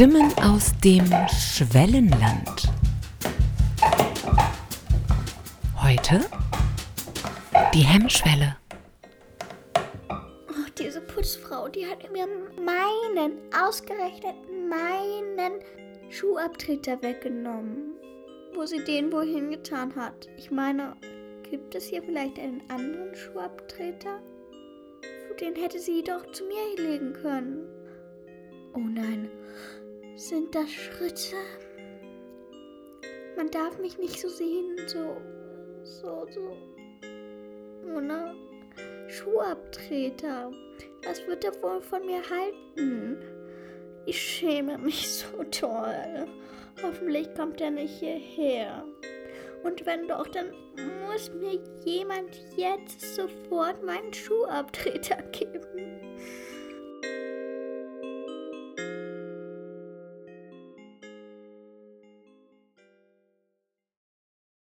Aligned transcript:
Stimmen 0.00 0.32
aus 0.42 0.72
dem 0.82 1.04
Schwellenland. 1.28 2.72
Heute 5.78 6.24
die 7.74 7.82
Hemmschwelle. 7.82 8.56
Oh, 10.08 10.70
diese 10.78 11.02
Putzfrau, 11.02 11.68
die 11.68 11.84
hat 11.86 12.10
mir 12.12 12.26
meinen, 12.56 13.32
ausgerechnet 13.54 14.36
meinen 14.70 15.60
Schuhabtreter 16.08 17.02
weggenommen. 17.02 17.92
Wo 18.54 18.64
sie 18.64 18.82
den 18.82 19.12
wohin 19.12 19.50
getan 19.50 19.94
hat. 19.96 20.30
Ich 20.38 20.50
meine, 20.50 20.96
gibt 21.50 21.74
es 21.74 21.84
hier 21.84 22.02
vielleicht 22.02 22.38
einen 22.38 22.62
anderen 22.70 23.14
Schuhabtreter? 23.14 24.18
Den 25.38 25.54
hätte 25.56 25.78
sie 25.78 26.02
doch 26.02 26.24
zu 26.32 26.44
mir 26.44 26.86
legen 26.86 27.12
können. 27.12 27.66
Oh 28.72 28.78
nein, 28.78 29.28
sind 30.20 30.54
das 30.54 30.70
Schritte? 30.70 31.36
Man 33.36 33.50
darf 33.50 33.78
mich 33.78 33.96
nicht 33.96 34.20
so 34.20 34.28
sehen, 34.28 34.76
so, 34.86 35.16
so, 35.82 36.26
so. 36.30 36.56
Ohne 37.96 38.34
Schuhabtreter. 39.08 40.52
Was 41.06 41.26
wird 41.26 41.44
er 41.44 41.62
wohl 41.62 41.80
von 41.80 42.04
mir 42.04 42.20
halten? 42.28 43.16
Ich 44.04 44.20
schäme 44.20 44.76
mich 44.76 45.08
so 45.08 45.42
toll. 45.44 46.26
Hoffentlich 46.82 47.34
kommt 47.34 47.60
er 47.62 47.70
nicht 47.70 47.98
hierher. 47.98 48.84
Und 49.62 49.84
wenn 49.86 50.06
doch, 50.06 50.28
dann 50.28 50.52
muss 51.06 51.32
mir 51.32 51.58
jemand 51.84 52.38
jetzt 52.56 53.14
sofort 53.14 53.82
meinen 53.82 54.12
Schuhabtreter 54.12 55.22
geben. 55.32 55.79